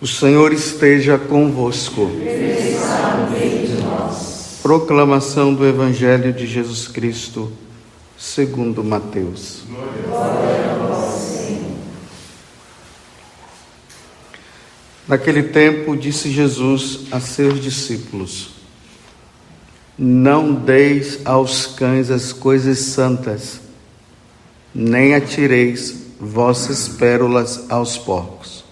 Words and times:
O 0.00 0.06
Senhor 0.06 0.50
esteja 0.50 1.18
convosco. 1.18 2.10
Proclamação 4.62 5.52
do 5.52 5.66
Evangelho 5.66 6.32
de 6.32 6.46
Jesus 6.46 6.88
Cristo, 6.88 7.52
segundo 8.16 8.82
Mateus. 8.82 9.62
Naquele 15.06 15.42
tempo, 15.42 15.94
disse 15.94 16.30
Jesus 16.30 17.00
a 17.10 17.20
seus 17.20 17.60
discípulos: 17.60 18.52
Não 19.98 20.54
deis 20.54 21.20
aos 21.26 21.66
cães 21.66 22.10
as 22.10 22.32
coisas 22.32 22.78
santas, 22.78 23.60
nem 24.74 25.14
atireis 25.14 26.04
vossas 26.18 26.88
pérolas 26.88 27.66
aos 27.68 27.98
porcos 27.98 28.69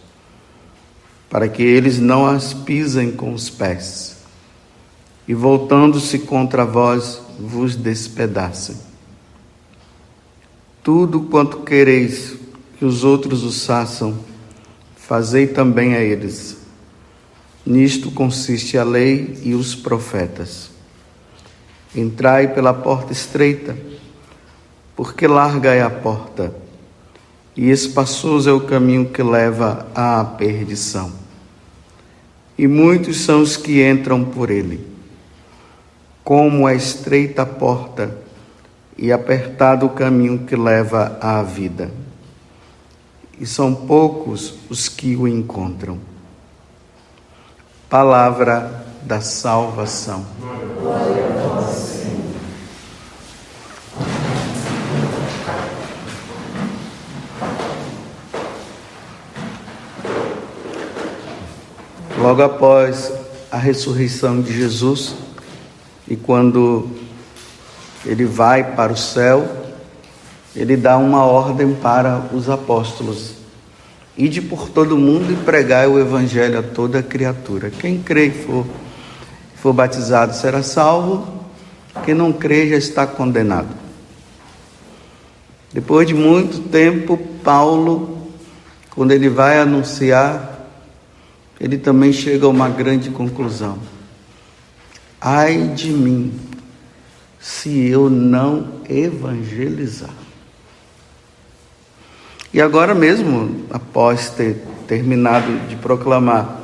para 1.30 1.48
que 1.48 1.62
eles 1.62 1.98
não 1.98 2.27
as 2.27 2.55
pisem 2.55 3.10
com 3.10 3.32
os 3.32 3.50
pés, 3.50 4.16
e 5.27 5.34
voltando-se 5.34 6.20
contra 6.20 6.64
vós, 6.64 7.20
vos 7.38 7.77
despedacem. 7.77 8.77
Tudo 10.83 11.22
quanto 11.22 11.59
quereis 11.59 12.34
que 12.78 12.84
os 12.84 13.05
outros 13.05 13.45
os 13.45 13.66
façam, 13.66 14.19
fazei 14.96 15.46
também 15.46 15.95
a 15.95 16.00
eles. 16.00 16.56
Nisto 17.66 18.10
consiste 18.10 18.78
a 18.78 18.84
lei 18.84 19.38
e 19.42 19.55
os 19.55 19.74
profetas. 19.74 20.70
Entrai 21.95 22.48
pela 22.55 22.72
porta 22.72 23.12
estreita, 23.12 23.77
porque 24.97 25.27
larga 25.27 25.74
é 25.74 25.83
a 25.83 25.91
porta 25.91 26.55
e 27.58 27.70
espaçoso 27.70 28.48
é 28.48 28.52
o 28.52 28.60
caminho 28.60 29.06
que 29.06 29.20
leva 29.20 29.88
à 29.92 30.24
perdição. 30.24 31.10
E 32.56 32.69
muitos 32.69 33.22
são 33.22 33.42
os 33.42 33.56
que 33.56 33.84
entram 33.84 34.24
por 34.24 34.48
ele. 34.48 34.86
Como 36.22 36.68
é 36.68 36.77
estreita 36.77 37.42
a 37.42 37.46
porta 37.46 38.16
e 38.96 39.10
apertado 39.10 39.86
o 39.86 39.91
caminho 39.91 40.46
que 40.46 40.55
leva 40.55 41.18
à 41.20 41.42
vida. 41.42 41.91
E 43.41 43.44
são 43.44 43.74
poucos 43.74 44.55
os 44.70 44.88
que 44.88 45.16
o 45.16 45.27
encontram. 45.27 45.98
Palavra 47.90 48.86
da 49.02 49.20
salvação. 49.20 50.24
Glória 50.80 51.17
Logo 62.20 62.42
após 62.42 63.12
a 63.48 63.56
ressurreição 63.56 64.41
de 64.41 64.52
Jesus, 64.52 65.14
e 66.08 66.16
quando 66.16 66.88
ele 68.05 68.24
vai 68.24 68.74
para 68.74 68.92
o 68.92 68.97
céu, 68.97 69.47
ele 70.55 70.77
dá 70.77 70.98
uma 70.98 71.24
ordem 71.24 71.74
para 71.74 72.28
os 72.33 72.50
apóstolos: 72.50 73.34
ide 74.16 74.42
por 74.42 74.69
todo 74.69 74.98
mundo 74.98 75.33
e 75.33 75.36
pregai 75.36 75.86
o 75.86 75.96
evangelho 75.96 76.58
a 76.58 76.62
toda 76.62 77.05
criatura. 77.05 77.70
Quem 77.70 78.02
crê 78.02 78.27
e 78.27 78.30
for, 78.33 78.66
for 79.55 79.72
batizado 79.72 80.34
será 80.34 80.61
salvo, 80.64 81.24
quem 82.05 82.14
não 82.14 82.33
crê 82.33 82.69
já 82.69 82.77
está 82.77 83.06
condenado. 83.06 83.69
Depois 85.72 86.08
de 86.08 86.14
muito 86.14 86.69
tempo, 86.69 87.16
Paulo, 87.44 88.27
quando 88.91 89.12
ele 89.12 89.28
vai 89.28 89.61
anunciar 89.61 90.58
ele 91.61 91.78
também 91.78 92.12
chega 92.12 92.47
a 92.47 92.48
uma 92.48 92.69
grande 92.69 93.11
conclusão. 93.11 93.78
Ai 95.20 95.69
de 95.74 95.91
mim, 95.91 96.33
se 97.41 97.89
eu 97.89 98.08
não 98.08 98.69
evangelizar. 98.89 100.14
E 102.52 102.61
agora 102.61 102.95
mesmo, 102.95 103.64
após 103.70 104.30
ter 104.30 104.63
terminado 104.86 105.68
de 105.68 105.77
proclamar 105.77 106.63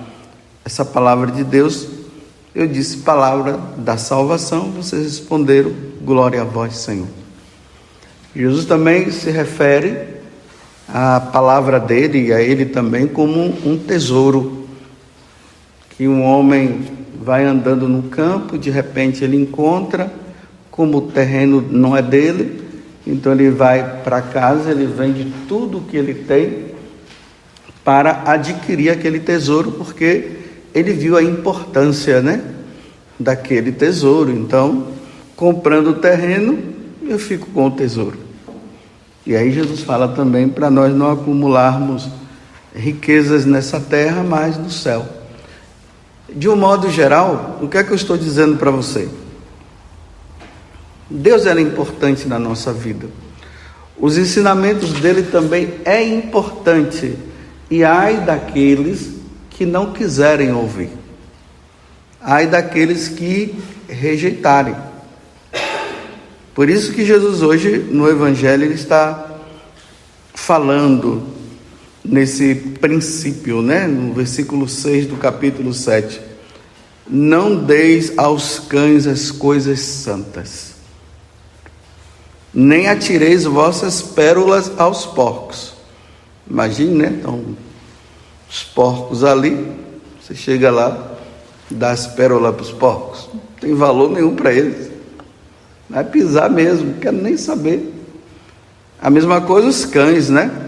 essa 0.65 0.84
palavra 0.84 1.31
de 1.31 1.44
Deus, 1.44 1.88
eu 2.54 2.66
disse 2.66 2.99
palavra 2.99 3.59
da 3.77 3.99
salvação, 3.99 4.71
vocês 4.71 5.03
responderam, 5.03 5.72
glória 6.03 6.41
a 6.41 6.44
vós, 6.44 6.77
Senhor. 6.77 7.09
Jesus 8.34 8.65
também 8.65 9.10
se 9.10 9.31
refere 9.31 10.15
à 10.88 11.21
palavra 11.21 11.78
dele 11.78 12.28
e 12.28 12.33
a 12.33 12.41
ele 12.41 12.66
também 12.66 13.06
como 13.06 13.41
um 13.41 13.77
tesouro 13.77 14.63
que 15.97 16.09
um 16.09 16.22
homem 16.22 16.82
vai 17.21 17.44
andando 17.44 17.88
no 17.88 18.05
campo, 18.05 18.59
de 18.59 18.71
repente 18.71 19.25
ele 19.25 19.37
encontra, 19.37 20.12
como 20.71 20.99
o 20.99 21.03
terreno 21.03 21.65
não 21.71 21.97
é 21.97 22.03
dele, 22.03 22.62
então 23.06 23.32
ele 23.32 23.50
vai 23.50 24.03
para 24.03 24.21
casa, 24.21 24.71
ele 24.71 24.87
vende 24.87 25.33
tudo 25.47 25.78
o 25.78 25.81
que 25.83 25.97
ele 25.97 26.15
tem 26.15 26.75
para 27.84 28.22
adquirir 28.27 28.91
aquele 28.91 29.21
tesouro, 29.21 29.72
porque 29.72 30.31
ele 30.75 30.93
viu 30.93 31.16
a 31.16 31.22
importância, 31.22 32.21
né, 32.21 32.43
daquele 33.21 33.71
tesouro. 33.71 34.33
Então, 34.33 34.88
comprando 35.37 35.88
o 35.88 35.94
terreno, 35.94 36.59
eu 37.03 37.19
fico 37.19 37.47
com 37.50 37.66
o 37.66 37.71
tesouro. 37.71 38.19
E 39.27 39.37
aí 39.37 39.53
Jesus 39.53 39.81
fala 39.81 40.09
também 40.09 40.49
para 40.49 40.71
nós 40.71 40.94
não 40.94 41.10
acumularmos 41.10 42.09
riquezas 42.75 43.44
nessa 43.47 43.78
terra, 43.78 44.22
mas 44.22 44.59
no 44.59 44.71
céu. 44.71 45.06
De 46.28 46.48
um 46.48 46.56
modo 46.56 46.90
geral, 46.90 47.58
o 47.62 47.68
que 47.68 47.76
é 47.76 47.84
que 47.84 47.90
eu 47.90 47.96
estou 47.96 48.16
dizendo 48.16 48.56
para 48.56 48.70
você? 48.70 49.08
Deus 51.10 51.44
era 51.46 51.60
importante 51.60 52.26
na 52.26 52.38
nossa 52.38 52.72
vida. 52.72 53.06
Os 53.98 54.16
ensinamentos 54.16 54.92
dele 54.94 55.22
também 55.24 55.74
é 55.84 56.02
importante. 56.02 57.16
E 57.70 57.84
ai 57.84 58.20
daqueles 58.20 59.14
que 59.50 59.66
não 59.66 59.92
quiserem 59.92 60.52
ouvir. 60.52 60.90
Ai 62.20 62.46
daqueles 62.46 63.08
que 63.08 63.54
rejeitarem. 63.88 64.74
Por 66.54 66.68
isso 66.68 66.92
que 66.92 67.04
Jesus 67.04 67.42
hoje 67.42 67.78
no 67.78 68.08
evangelho 68.08 68.64
ele 68.64 68.74
está 68.74 69.26
falando 70.32 71.34
nesse 72.04 72.54
princípio, 72.54 73.62
né? 73.62 73.87
No 73.87 74.12
versículo 74.12 74.69
6 74.69 75.06
do 75.06 75.16
capítulo 75.16 75.72
7. 75.72 76.20
Não 77.09 77.56
deis 77.56 78.12
aos 78.19 78.59
cães 78.59 79.06
as 79.06 79.31
coisas 79.31 79.81
santas, 79.81 80.75
nem 82.53 82.88
atireis 82.88 83.44
vossas 83.44 84.00
pérolas 84.00 84.70
aos 84.78 85.04
porcos. 85.06 85.75
Imagine, 86.48 86.94
né? 86.94 87.16
Então, 87.19 87.56
os 88.48 88.62
porcos 88.62 89.25
ali, 89.25 89.71
você 90.21 90.34
chega 90.34 90.71
lá, 90.71 91.16
dá 91.71 91.91
as 91.91 92.06
pérolas 92.06 92.54
para 92.54 92.62
os 92.62 92.72
porcos, 92.72 93.28
não 93.32 93.41
tem 93.60 93.75
valor 93.75 94.10
nenhum 94.10 94.34
para 94.34 94.53
eles. 94.53 94.91
Vai 95.91 96.04
pisar 96.04 96.48
mesmo, 96.48 96.92
não 96.92 96.98
quero 96.98 97.16
nem 97.16 97.36
saber. 97.36 97.92
A 99.00 99.10
mesma 99.10 99.42
coisa 99.42 99.69
os 99.69 99.84
cães, 99.84 100.31
né? 100.31 100.63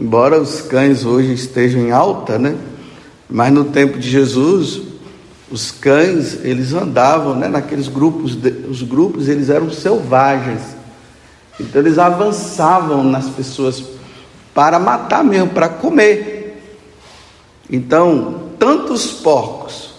Embora 0.00 0.40
os 0.40 0.60
cães 0.60 1.04
hoje 1.04 1.32
estejam 1.32 1.80
em 1.80 1.90
alta, 1.90 2.38
né? 2.38 2.56
Mas 3.28 3.52
no 3.52 3.64
tempo 3.64 3.98
de 3.98 4.08
Jesus, 4.08 4.80
os 5.50 5.72
cães, 5.72 6.44
eles 6.44 6.72
andavam, 6.72 7.34
né, 7.34 7.48
naqueles 7.48 7.88
grupos, 7.88 8.38
os 8.70 8.82
grupos, 8.82 9.28
eles 9.28 9.50
eram 9.50 9.70
selvagens. 9.72 10.62
Então 11.58 11.82
eles 11.82 11.98
avançavam 11.98 13.02
nas 13.02 13.28
pessoas 13.28 13.82
para 14.54 14.78
matar 14.78 15.24
mesmo, 15.24 15.48
para 15.48 15.68
comer. 15.68 16.62
Então, 17.68 18.50
tanto 18.56 18.92
os 18.92 19.06
porcos 19.06 19.94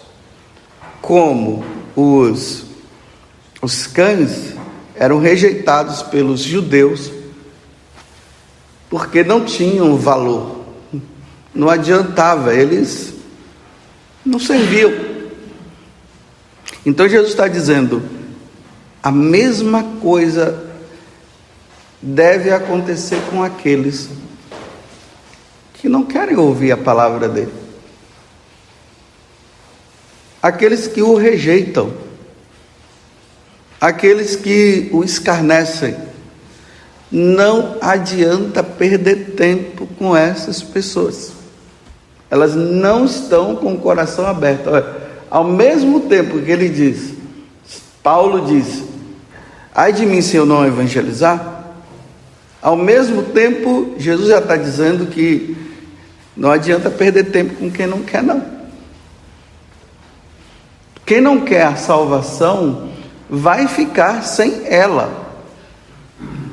como 1.01 1.63
os 1.93 2.63
os 3.61 3.85
cães 3.85 4.53
eram 4.95 5.19
rejeitados 5.19 6.01
pelos 6.03 6.39
judeus 6.39 7.18
porque 8.89 9.23
não 9.23 9.45
tinham 9.45 9.95
valor. 9.95 10.65
Não 11.53 11.69
adiantava, 11.69 12.53
eles 12.53 13.13
não 14.25 14.39
serviam. 14.39 14.91
Então 16.85 17.07
Jesus 17.07 17.31
está 17.31 17.47
dizendo: 17.47 18.01
a 19.01 19.11
mesma 19.11 19.83
coisa 20.01 20.67
deve 22.01 22.51
acontecer 22.51 23.19
com 23.29 23.43
aqueles 23.43 24.09
que 25.73 25.87
não 25.87 26.05
querem 26.05 26.37
ouvir 26.37 26.71
a 26.71 26.77
palavra 26.77 27.29
dele, 27.29 27.53
aqueles 30.41 30.87
que 30.87 31.01
o 31.01 31.15
rejeitam, 31.15 31.93
aqueles 33.79 34.35
que 34.35 34.89
o 34.91 35.03
escarnecem 35.03 36.08
não 37.11 37.77
adianta 37.81 38.63
perder 38.63 39.31
tempo 39.35 39.87
com 39.97 40.15
essas 40.15 40.61
pessoas. 40.61 41.31
Elas 42.29 42.55
não 42.55 43.05
estão 43.05 43.55
com 43.55 43.73
o 43.73 43.79
coração 43.79 44.25
aberto. 44.27 44.69
Olha, 44.69 44.85
ao 45.29 45.43
mesmo 45.43 46.01
tempo 46.01 46.39
que 46.39 46.51
ele 46.51 46.69
diz, 46.69 47.13
Paulo 48.03 48.45
diz: 48.45 48.83
ai 49.73 49.91
de 49.91 50.05
mim 50.05 50.21
se 50.21 50.35
eu 50.35 50.45
não 50.45 50.65
evangelizar. 50.65 51.57
Ao 52.61 52.75
mesmo 52.75 53.23
tempo, 53.23 53.95
Jesus 53.97 54.27
já 54.29 54.39
está 54.39 54.57
dizendo 54.57 55.05
que 55.07 55.55
não 56.35 56.51
adianta 56.51 56.89
perder 56.89 57.31
tempo 57.31 57.55
com 57.55 57.71
quem 57.71 57.87
não 57.87 58.01
quer, 58.01 58.21
não. 58.21 58.43
Quem 61.05 61.21
não 61.21 61.41
quer 61.41 61.63
a 61.63 61.75
salvação 61.75 62.89
vai 63.29 63.67
ficar 63.67 64.23
sem 64.23 64.61
ela. 64.65 65.28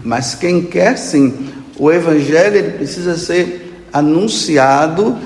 Mas 0.07 0.37
quem 0.37 0.63
quer 0.63 0.97
sim, 0.97 1.49
o 1.77 1.91
evangelho 1.91 2.59
ele 2.59 2.71
precisa 2.79 3.17
ser 3.17 3.85
anunciado 3.93 5.19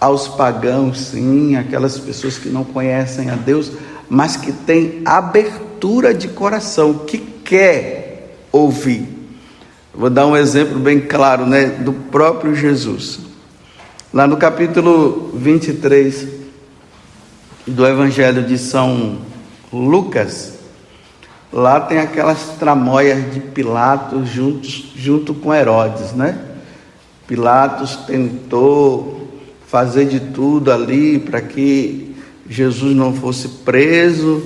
aos 0.00 0.26
pagãos, 0.26 0.98
sim, 0.98 1.54
aquelas 1.54 1.96
pessoas 1.96 2.36
que 2.36 2.48
não 2.48 2.64
conhecem 2.64 3.30
a 3.30 3.36
Deus, 3.36 3.70
mas 4.08 4.36
que 4.36 4.50
têm 4.50 5.00
abertura 5.04 6.12
de 6.12 6.26
coração, 6.26 6.92
que 7.06 7.18
quer 7.18 8.34
ouvir. 8.50 9.06
Vou 9.94 10.10
dar 10.10 10.26
um 10.26 10.36
exemplo 10.36 10.80
bem 10.80 11.00
claro, 11.00 11.46
né, 11.46 11.66
do 11.66 11.92
próprio 11.92 12.52
Jesus. 12.52 13.20
Lá 14.12 14.26
no 14.26 14.36
capítulo 14.36 15.30
23 15.36 16.26
do 17.64 17.86
Evangelho 17.86 18.42
de 18.42 18.58
São 18.58 19.18
Lucas, 19.72 20.59
lá 21.52 21.80
tem 21.80 21.98
aquelas 21.98 22.56
tramóias 22.58 23.32
de 23.32 23.40
Pilatos 23.40 24.28
juntos, 24.28 24.92
junto 24.96 25.34
com 25.34 25.54
Herodes, 25.54 26.12
né? 26.12 26.38
Pilatos 27.26 27.96
tentou 28.06 29.28
fazer 29.66 30.06
de 30.06 30.18
tudo 30.18 30.72
ali 30.72 31.18
para 31.18 31.40
que 31.40 32.16
Jesus 32.48 32.96
não 32.96 33.14
fosse 33.14 33.48
preso. 33.48 34.42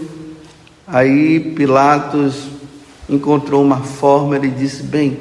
Aí 0.86 1.40
Pilatos 1.56 2.48
encontrou 3.08 3.62
uma 3.62 3.80
forma, 3.80 4.36
ele 4.36 4.48
disse: 4.48 4.82
Bem, 4.82 5.18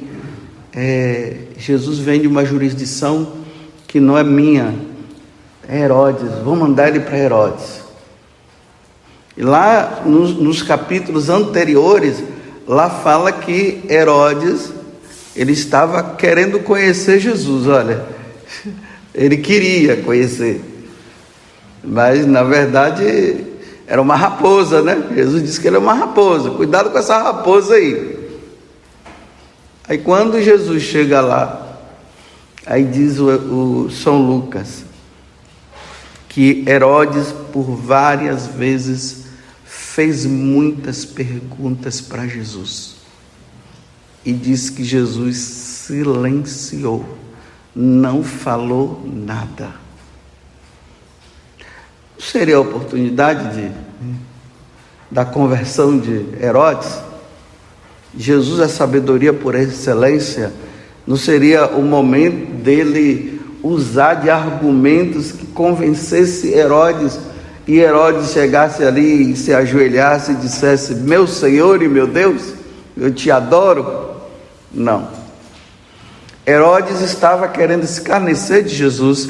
é, 0.73 1.37
Jesus 1.57 1.99
vem 1.99 2.21
de 2.21 2.27
uma 2.27 2.43
jurisdição 2.43 3.33
que 3.87 3.99
não 3.99 4.17
é 4.17 4.23
minha, 4.23 4.73
é 5.67 5.79
Herodes, 5.79 6.29
vou 6.43 6.55
mandar 6.55 6.89
ele 6.89 6.99
para 6.99 7.17
Herodes. 7.17 7.82
E 9.35 9.41
lá 9.41 10.03
nos, 10.05 10.35
nos 10.35 10.61
capítulos 10.61 11.29
anteriores, 11.29 12.23
lá 12.67 12.89
fala 12.89 13.31
que 13.31 13.83
Herodes 13.89 14.71
ele 15.35 15.51
estava 15.51 16.15
querendo 16.15 16.59
conhecer 16.59 17.19
Jesus, 17.19 17.67
olha, 17.67 18.05
ele 19.13 19.37
queria 19.37 19.97
conhecer, 19.97 20.61
mas 21.83 22.25
na 22.25 22.43
verdade 22.43 23.45
era 23.87 23.99
uma 24.01 24.15
raposa, 24.15 24.81
né? 24.81 25.09
Jesus 25.15 25.41
disse 25.41 25.59
que 25.59 25.67
ele 25.67 25.77
é 25.77 25.79
uma 25.79 25.93
raposa, 25.93 26.51
cuidado 26.51 26.91
com 26.91 26.97
essa 26.99 27.17
raposa 27.17 27.73
aí. 27.73 28.19
Aí 29.87 29.97
quando 29.97 30.39
Jesus 30.39 30.83
chega 30.83 31.19
lá, 31.19 31.63
Aí 32.65 32.85
diz 32.85 33.19
o, 33.19 33.27
o 33.27 33.91
São 33.91 34.25
Lucas 34.25 34.85
que 36.29 36.63
Herodes, 36.67 37.33
por 37.51 37.75
várias 37.75 38.47
vezes, 38.47 39.22
fez 39.93 40.25
muitas 40.25 41.05
perguntas 41.05 42.01
para 42.01 42.27
Jesus. 42.27 42.95
E 44.25 44.33
diz 44.33 44.69
que 44.69 44.83
Jesus 44.83 45.37
silenciou, 45.37 47.05
não 47.75 48.23
falou 48.23 49.03
nada. 49.05 49.71
Seria 52.17 52.57
a 52.57 52.61
oportunidade 52.61 53.55
de, 53.55 53.71
da 55.11 55.25
conversão 55.25 55.99
de 55.99 56.25
Herodes? 56.41 56.99
Jesus 58.17 58.59
é 58.61 58.67
sabedoria 58.67 59.33
por 59.33 59.55
excelência 59.55 60.53
não 61.05 61.17
seria 61.17 61.67
o 61.67 61.81
momento 61.81 62.63
dele 62.63 63.41
usar 63.61 64.15
de 64.15 64.29
argumentos 64.29 65.31
que 65.31 65.45
convencesse 65.47 66.47
Herodes 66.53 67.19
e 67.67 67.79
Herodes 67.79 68.31
chegasse 68.31 68.83
ali 68.83 69.31
e 69.31 69.35
se 69.35 69.53
ajoelhasse 69.53 70.33
e 70.33 70.35
dissesse: 70.35 70.95
Meu 70.95 71.25
Senhor 71.25 71.81
e 71.81 71.87
meu 71.87 72.07
Deus, 72.07 72.53
eu 72.97 73.13
te 73.13 73.31
adoro? 73.31 74.15
Não. 74.73 75.07
Herodes 76.45 76.99
estava 77.01 77.47
querendo 77.47 77.83
escarnecer 77.83 78.63
de 78.63 78.75
Jesus, 78.75 79.29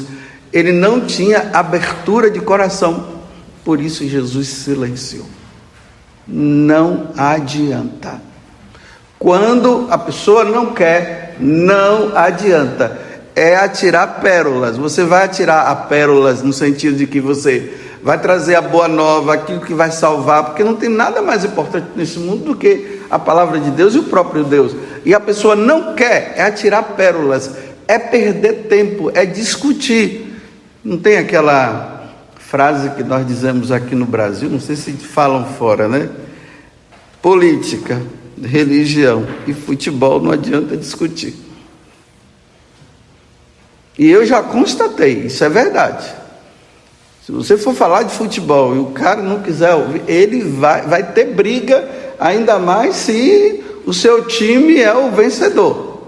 ele 0.52 0.72
não 0.72 1.00
tinha 1.00 1.50
abertura 1.52 2.28
de 2.28 2.40
coração, 2.40 3.20
por 3.64 3.80
isso 3.80 4.06
Jesus 4.06 4.48
silenciou. 4.48 5.26
Não 6.26 7.10
adianta. 7.16 8.20
Quando 9.16 9.86
a 9.90 9.96
pessoa 9.96 10.44
não 10.44 10.74
quer, 10.74 11.36
não 11.38 12.16
adianta. 12.16 12.98
É 13.36 13.56
atirar 13.56 14.20
pérolas. 14.20 14.76
Você 14.76 15.04
vai 15.04 15.24
atirar 15.24 15.68
a 15.68 15.74
pérolas 15.74 16.42
no 16.42 16.52
sentido 16.52 16.96
de 16.96 17.06
que 17.06 17.20
você 17.20 17.83
vai 18.04 18.20
trazer 18.20 18.54
a 18.54 18.60
boa 18.60 18.86
nova, 18.86 19.32
aquilo 19.32 19.62
que 19.62 19.72
vai 19.72 19.90
salvar, 19.90 20.44
porque 20.44 20.62
não 20.62 20.76
tem 20.76 20.90
nada 20.90 21.22
mais 21.22 21.42
importante 21.42 21.86
nesse 21.96 22.18
mundo 22.18 22.44
do 22.44 22.54
que 22.54 23.00
a 23.10 23.18
palavra 23.18 23.58
de 23.58 23.70
Deus 23.70 23.94
e 23.94 23.98
o 23.98 24.04
próprio 24.04 24.44
Deus. 24.44 24.76
E 25.06 25.14
a 25.14 25.18
pessoa 25.18 25.56
não 25.56 25.94
quer, 25.94 26.34
é 26.36 26.42
atirar 26.42 26.82
pérolas, 26.82 27.50
é 27.88 27.98
perder 27.98 28.66
tempo, 28.68 29.10
é 29.14 29.24
discutir. 29.24 30.38
Não 30.84 30.98
tem 30.98 31.16
aquela 31.16 32.12
frase 32.36 32.90
que 32.90 33.02
nós 33.02 33.26
dizemos 33.26 33.72
aqui 33.72 33.94
no 33.94 34.04
Brasil, 34.04 34.50
não 34.50 34.60
sei 34.60 34.76
se 34.76 34.92
falam 34.92 35.46
fora, 35.46 35.88
né? 35.88 36.10
Política 37.22 38.02
religião 38.42 39.26
e 39.46 39.54
futebol 39.54 40.20
não 40.20 40.30
adianta 40.30 40.76
discutir. 40.76 41.34
E 43.98 44.10
eu 44.10 44.26
já 44.26 44.42
constatei, 44.42 45.26
isso 45.26 45.42
é 45.42 45.48
verdade. 45.48 46.23
Se 47.24 47.32
você 47.32 47.56
for 47.56 47.74
falar 47.74 48.02
de 48.02 48.14
futebol 48.14 48.76
e 48.76 48.78
o 48.78 48.86
cara 48.86 49.22
não 49.22 49.40
quiser 49.40 49.72
ouvir, 49.74 50.02
ele 50.06 50.42
vai, 50.42 50.82
vai 50.82 51.02
ter 51.02 51.24
briga, 51.32 51.88
ainda 52.20 52.58
mais 52.58 52.96
se 52.96 53.64
o 53.86 53.94
seu 53.94 54.26
time 54.26 54.78
é 54.78 54.94
o 54.94 55.10
vencedor. 55.10 56.02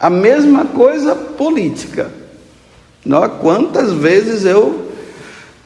A 0.00 0.08
mesma 0.08 0.64
coisa 0.64 1.14
política. 1.14 2.10
Não, 3.04 3.28
quantas 3.28 3.92
vezes 3.92 4.46
eu 4.46 4.88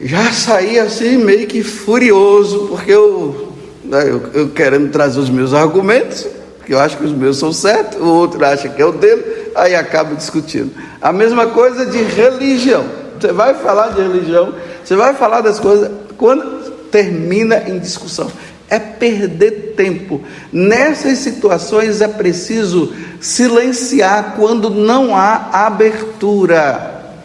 já 0.00 0.32
saí 0.32 0.80
assim 0.80 1.16
meio 1.18 1.46
que 1.46 1.62
furioso, 1.62 2.66
porque 2.66 2.90
eu 2.90 3.52
né, 3.84 4.02
eu, 4.02 4.22
eu 4.34 4.48
querendo 4.48 4.90
trazer 4.90 5.20
os 5.20 5.30
meus 5.30 5.54
argumentos, 5.54 6.26
que 6.66 6.74
eu 6.74 6.78
acho 6.80 6.96
que 6.96 7.04
os 7.04 7.12
meus 7.12 7.38
são 7.38 7.52
certos, 7.52 8.00
o 8.00 8.06
outro 8.06 8.44
acha 8.44 8.68
que 8.68 8.82
é 8.82 8.84
o 8.84 8.92
dele, 8.92 9.24
aí 9.54 9.76
acaba 9.76 10.16
discutindo. 10.16 10.72
A 11.00 11.12
mesma 11.12 11.46
coisa 11.46 11.86
de 11.86 11.98
religião. 12.02 12.84
Você 13.18 13.32
vai 13.32 13.54
falar 13.54 13.88
de 13.88 14.02
religião, 14.02 14.54
você 14.88 14.96
vai 14.96 15.12
falar 15.12 15.42
das 15.42 15.60
coisas, 15.60 15.90
quando 16.16 16.70
termina 16.90 17.68
em 17.68 17.78
discussão. 17.78 18.32
É 18.70 18.78
perder 18.78 19.74
tempo. 19.76 20.22
Nessas 20.50 21.18
situações 21.18 22.00
é 22.00 22.08
preciso 22.08 22.94
silenciar 23.20 24.34
quando 24.34 24.70
não 24.70 25.14
há 25.14 25.66
abertura. 25.66 27.20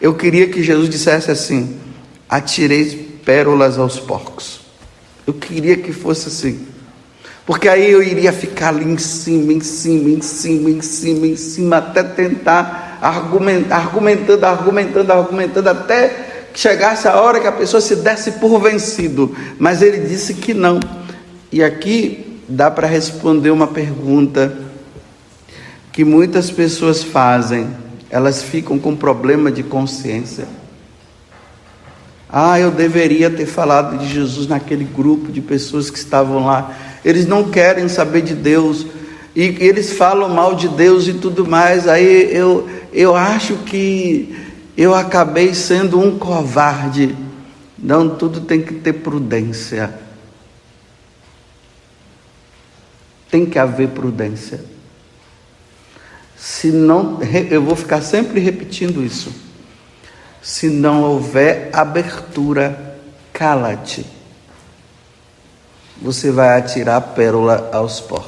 Eu 0.00 0.14
queria 0.14 0.46
que 0.46 0.62
Jesus 0.62 0.88
dissesse 0.88 1.28
assim: 1.28 1.76
atirei 2.28 3.18
pérolas 3.24 3.76
aos 3.76 3.98
porcos. 3.98 4.60
Eu 5.26 5.34
queria 5.34 5.76
que 5.76 5.92
fosse 5.92 6.28
assim. 6.28 6.68
Porque 7.44 7.68
aí 7.68 7.90
eu 7.90 8.00
iria 8.00 8.32
ficar 8.32 8.68
ali 8.68 8.84
em 8.84 8.98
cima, 8.98 9.52
em 9.52 9.60
cima, 9.60 10.08
em 10.08 10.22
cima, 10.22 10.70
em 10.70 10.80
cima, 10.80 11.26
em 11.26 11.36
cima, 11.36 11.76
até 11.78 12.04
tentar 12.04 12.91
argumentando, 13.02 14.46
argumentando, 14.46 15.12
argumentando, 15.12 15.68
até 15.68 16.08
que 16.52 16.60
chegasse 16.60 17.08
a 17.08 17.20
hora 17.20 17.40
que 17.40 17.48
a 17.48 17.52
pessoa 17.52 17.80
se 17.80 17.96
desse 17.96 18.32
por 18.32 18.60
vencido. 18.60 19.34
Mas 19.58 19.82
ele 19.82 20.06
disse 20.06 20.34
que 20.34 20.54
não. 20.54 20.78
E 21.50 21.64
aqui 21.64 22.40
dá 22.48 22.70
para 22.70 22.86
responder 22.86 23.50
uma 23.50 23.66
pergunta 23.66 24.56
que 25.90 26.04
muitas 26.04 26.48
pessoas 26.48 27.02
fazem. 27.02 27.68
Elas 28.08 28.40
ficam 28.40 28.78
com 28.78 28.94
problema 28.94 29.50
de 29.50 29.64
consciência. 29.64 30.46
Ah, 32.30 32.60
eu 32.60 32.70
deveria 32.70 33.28
ter 33.30 33.46
falado 33.46 33.98
de 33.98 34.06
Jesus 34.06 34.46
naquele 34.46 34.84
grupo 34.84 35.32
de 35.32 35.40
pessoas 35.40 35.90
que 35.90 35.98
estavam 35.98 36.46
lá. 36.46 36.72
Eles 37.04 37.26
não 37.26 37.50
querem 37.50 37.88
saber 37.88 38.22
de 38.22 38.34
Deus 38.34 38.86
e 39.34 39.56
eles 39.60 39.92
falam 39.92 40.28
mal 40.28 40.54
de 40.54 40.68
Deus 40.68 41.08
e 41.08 41.14
tudo 41.14 41.46
mais. 41.46 41.88
Aí 41.88 42.34
eu, 42.34 42.68
eu 42.92 43.16
acho 43.16 43.56
que 43.58 44.36
eu 44.76 44.94
acabei 44.94 45.54
sendo 45.54 45.98
um 45.98 46.18
covarde. 46.18 47.16
Não, 47.78 48.16
tudo 48.16 48.42
tem 48.42 48.62
que 48.62 48.74
ter 48.74 48.92
prudência. 48.94 49.98
Tem 53.30 53.46
que 53.46 53.58
haver 53.58 53.88
prudência. 53.88 54.62
Se 56.36 56.70
não, 56.70 57.20
eu 57.50 57.62
vou 57.62 57.74
ficar 57.74 58.02
sempre 58.02 58.40
repetindo 58.40 59.02
isso. 59.02 59.32
Se 60.42 60.68
não 60.68 61.02
houver 61.04 61.70
abertura, 61.72 62.98
cala-te. 63.32 64.04
Você 66.00 66.30
vai 66.32 66.58
atirar 66.58 67.00
pérola 67.00 67.70
aos 67.72 68.00
porcos. 68.00 68.21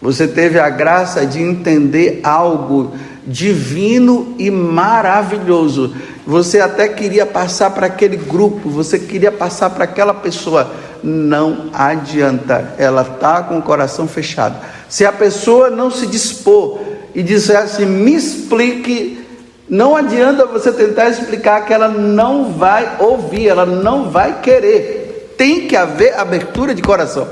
Você 0.00 0.28
teve 0.28 0.58
a 0.58 0.70
graça 0.70 1.26
de 1.26 1.42
entender 1.42 2.20
algo 2.22 2.92
divino 3.26 4.34
e 4.38 4.50
maravilhoso. 4.50 5.94
Você 6.26 6.60
até 6.60 6.88
queria 6.88 7.26
passar 7.26 7.70
para 7.70 7.86
aquele 7.86 8.16
grupo, 8.16 8.70
você 8.70 8.98
queria 8.98 9.32
passar 9.32 9.70
para 9.70 9.84
aquela 9.84 10.14
pessoa. 10.14 10.70
Não 11.02 11.70
adianta, 11.72 12.74
ela 12.78 13.02
está 13.02 13.42
com 13.42 13.58
o 13.58 13.62
coração 13.62 14.08
fechado. 14.08 14.56
Se 14.88 15.04
a 15.04 15.12
pessoa 15.12 15.70
não 15.70 15.90
se 15.90 16.06
dispor 16.06 16.80
e 17.14 17.22
disser 17.22 17.58
assim, 17.58 17.86
me 17.86 18.14
explique, 18.14 19.24
não 19.68 19.94
adianta 19.96 20.46
você 20.46 20.72
tentar 20.72 21.08
explicar 21.08 21.64
que 21.66 21.72
ela 21.72 21.88
não 21.88 22.52
vai 22.52 22.96
ouvir, 22.98 23.48
ela 23.48 23.66
não 23.66 24.10
vai 24.10 24.40
querer. 24.40 25.34
Tem 25.36 25.68
que 25.68 25.76
haver 25.76 26.14
abertura 26.18 26.74
de 26.74 26.82
coração. 26.82 27.28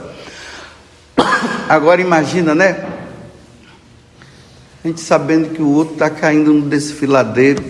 Agora 1.69 2.01
imagina, 2.01 2.55
né? 2.55 2.87
A 4.85 4.89
gente 4.89 5.01
sabendo 5.01 5.53
que 5.53 5.61
o 5.61 5.69
outro 5.73 5.95
está 5.95 6.09
caindo 6.09 6.53
no 6.53 6.63
desfiladeiro. 6.69 7.65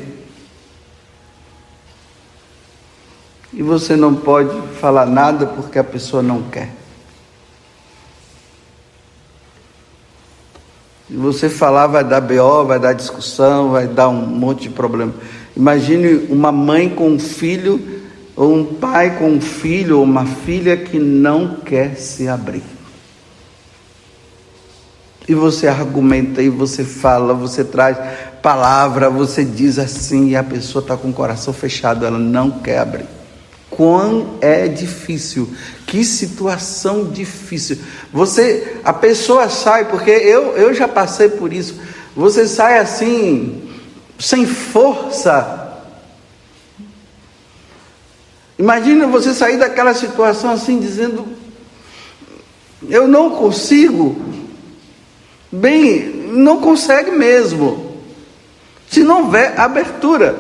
E 3.55 3.63
você 3.63 3.97
não 3.97 4.15
pode 4.15 4.55
falar 4.81 5.07
nada 5.07 5.47
porque 5.47 5.79
a 5.79 5.85
pessoa 5.85 6.23
não 6.23 6.43
quer. 6.43 6.71
Se 11.09 11.17
você 11.17 11.49
falar, 11.49 11.87
vai 11.87 12.05
dar 12.05 12.21
BO, 12.21 12.67
vai 12.67 12.79
dar 12.79 12.93
discussão, 12.93 13.71
vai 13.71 13.87
dar 13.87 14.11
um 14.11 14.27
monte 14.27 14.65
de 14.65 14.71
problema. 14.71 15.15
Imagine 15.57 16.27
uma 16.29 16.53
mãe 16.53 16.91
com 16.91 17.09
um 17.09 17.19
filho, 17.19 18.03
ou 18.37 18.55
um 18.55 18.75
pai 18.75 19.17
com 19.17 19.31
um 19.31 19.41
filho, 19.41 19.99
ou 19.99 20.05
uma 20.05 20.27
filha 20.27 20.77
que 20.77 20.99
não 20.99 21.57
quer 21.61 21.97
se 21.97 22.29
abrir. 22.29 22.76
E 25.29 25.35
você 25.35 25.67
argumenta, 25.67 26.41
e 26.41 26.49
você 26.49 26.85
fala, 26.85 27.35
você 27.35 27.65
traz 27.65 27.97
palavra, 28.41 29.11
você 29.11 29.45
diz 29.45 29.79
assim, 29.79 30.29
e 30.29 30.37
a 30.37 30.45
pessoa 30.45 30.81
está 30.81 30.97
com 30.97 31.09
o 31.09 31.13
coração 31.13 31.53
fechado, 31.53 32.07
ela 32.07 32.19
não 32.19 32.51
quer 32.51 32.79
abrir. 32.79 33.07
Quão 33.69 34.39
é 34.41 34.69
difícil, 34.69 35.53
que 35.85 36.05
situação 36.05 37.11
difícil. 37.11 37.79
Você, 38.13 38.79
a 38.85 38.93
pessoa 38.93 39.49
sai, 39.49 39.87
porque 39.87 40.11
eu, 40.11 40.57
eu 40.57 40.73
já 40.73 40.87
passei 40.87 41.29
por 41.29 41.53
isso. 41.53 41.75
Você 42.15 42.47
sai 42.47 42.79
assim, 42.79 43.69
sem 44.19 44.47
força. 44.47 45.83
Imagina 48.59 49.07
você 49.07 49.35
sair 49.35 49.59
daquela 49.59 49.93
situação 49.93 50.51
assim, 50.51 50.81
dizendo: 50.81 51.27
Eu 52.89 53.07
não 53.07 53.31
consigo. 53.31 54.36
Bem, 55.57 56.11
não 56.33 56.61
consegue 56.61 57.11
mesmo. 57.11 57.97
Se 58.89 59.03
não 59.03 59.25
houver 59.25 59.59
abertura. 59.59 60.37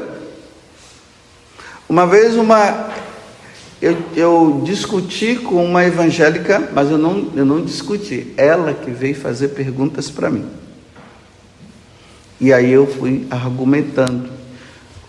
Uma 1.88 2.06
vez 2.06 2.34
uma 2.34 2.90
eu, 3.80 3.96
eu, 4.14 4.62
discuti 4.64 5.36
com 5.36 5.64
uma 5.64 5.84
evangélica, 5.84 6.70
mas 6.72 6.90
eu 6.90 6.98
não, 6.98 7.30
eu 7.34 7.44
não 7.44 7.62
discuti, 7.62 8.32
ela 8.36 8.72
que 8.72 8.90
veio 8.90 9.14
fazer 9.14 9.48
perguntas 9.48 10.10
para 10.10 10.30
mim. 10.30 10.46
E 12.40 12.52
aí 12.52 12.72
eu 12.72 12.86
fui 12.86 13.26
argumentando, 13.30 14.30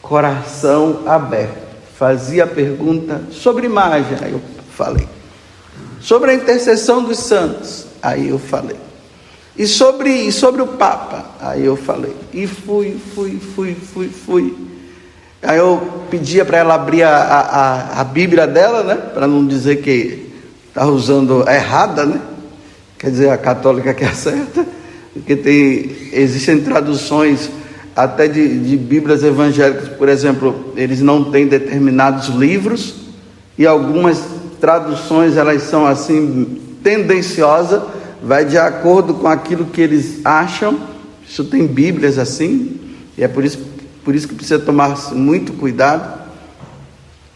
coração 0.01 1.03
aberto. 1.05 1.67
Fazia 1.97 2.45
pergunta 2.45 3.23
sobre 3.31 3.65
imagem, 3.65 4.17
aí 4.21 4.31
eu 4.33 4.41
falei. 4.75 5.07
Sobre 5.99 6.31
a 6.31 6.33
intercessão 6.33 7.03
dos 7.03 7.19
santos, 7.19 7.87
aí 8.01 8.29
eu 8.29 8.37
falei. 8.37 8.86
E 9.57 9.65
sobre, 9.65 10.11
e 10.11 10.31
sobre 10.31 10.61
o 10.61 10.67
Papa, 10.67 11.25
aí 11.41 11.65
eu 11.65 11.75
falei. 11.75 12.15
E 12.33 12.45
fui, 12.45 12.97
fui, 13.15 13.39
fui, 13.55 13.75
fui, 13.75 14.09
fui. 14.09 14.55
Aí 15.41 15.57
eu 15.57 16.05
pedia 16.11 16.45
para 16.45 16.57
ela 16.57 16.75
abrir 16.75 17.03
a, 17.03 17.17
a, 17.17 18.01
a 18.01 18.03
Bíblia 18.03 18.45
dela, 18.45 18.83
né? 18.83 18.95
Para 18.95 19.27
não 19.27 19.45
dizer 19.45 19.77
que 19.77 20.31
está 20.67 20.85
usando 20.85 21.43
a 21.47 21.55
errada, 21.55 22.05
né? 22.05 22.21
Quer 22.99 23.11
dizer, 23.11 23.29
a 23.29 23.37
católica 23.37 23.93
que 23.93 24.03
é 24.03 24.13
certa. 24.13 24.65
Porque 25.13 25.35
tem, 25.35 25.91
existem 26.13 26.61
traduções 26.61 27.49
até 27.95 28.27
de, 28.27 28.59
de 28.59 28.77
Bíblias 28.77 29.23
evangélicas, 29.23 29.89
por 29.89 30.07
exemplo, 30.07 30.71
eles 30.75 31.01
não 31.01 31.31
têm 31.31 31.47
determinados 31.47 32.27
livros 32.27 32.93
e 33.57 33.65
algumas 33.65 34.21
traduções 34.61 35.35
elas 35.35 35.63
são 35.63 35.83
assim 35.83 36.61
tendenciosas, 36.83 37.81
vai 38.21 38.45
de 38.45 38.57
acordo 38.57 39.13
com 39.15 39.27
aquilo 39.27 39.65
que 39.65 39.81
eles 39.81 40.25
acham. 40.25 40.79
Isso 41.27 41.45
tem 41.45 41.67
Bíblias 41.67 42.17
assim, 42.17 42.79
e 43.17 43.23
é 43.23 43.27
por 43.27 43.43
isso 43.43 43.77
por 44.07 44.15
isso 44.15 44.25
que 44.25 44.35
precisa 44.35 44.57
tomar 44.57 45.13
muito 45.13 45.51
cuidado. 45.51 46.17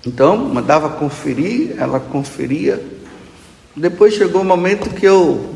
Então, 0.08 0.38
mandava 0.38 0.88
conferir, 0.88 1.76
ela 1.78 2.00
conferia. 2.00 2.82
Depois 3.76 4.14
chegou 4.14 4.40
o 4.40 4.44
um 4.46 4.48
momento 4.48 4.90
que 4.90 5.06
eu 5.06 5.54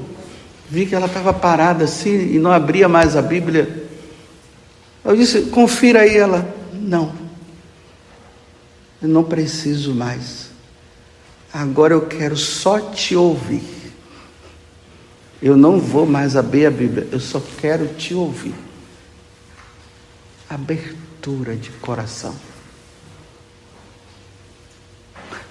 vi 0.69 0.85
que 0.85 0.93
ela 0.93 1.05
estava 1.05 1.31
parada 1.33 1.85
assim 1.85 2.33
e 2.33 2.37
não 2.37 2.51
abria 2.51 2.89
mais 2.89 3.15
a 3.15 3.21
Bíblia. 3.21 3.87
Eu 5.05 5.15
disse: 5.15 5.43
confira 5.43 6.01
aí. 6.01 6.17
Ela: 6.17 6.53
não, 6.73 7.13
eu 9.01 9.07
não 9.07 9.23
preciso 9.23 9.95
mais. 9.95 10.49
Agora 11.53 11.93
eu 11.93 12.01
quero 12.07 12.35
só 12.35 12.77
te 12.77 13.15
ouvir. 13.15 13.63
Eu 15.45 15.55
não 15.55 15.79
vou 15.79 16.07
mais 16.07 16.35
abrir 16.35 16.65
a 16.65 16.71
Bíblia, 16.71 17.07
eu 17.11 17.19
só 17.19 17.39
quero 17.61 17.85
te 17.89 18.15
ouvir. 18.15 18.55
Abertura 20.49 21.55
de 21.55 21.69
coração. 21.69 22.33